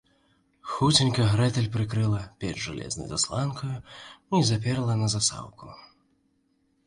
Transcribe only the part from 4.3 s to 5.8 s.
і заперла на засаўку